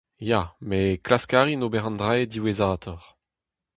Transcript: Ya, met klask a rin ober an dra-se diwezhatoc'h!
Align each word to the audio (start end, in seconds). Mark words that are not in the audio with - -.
Ya, 0.29 0.41
met 0.69 0.97
klask 1.05 1.31
a 1.39 1.41
rin 1.41 1.65
ober 1.67 1.85
an 1.87 1.97
dra-se 1.99 2.25
diwezhatoc'h! 2.33 3.07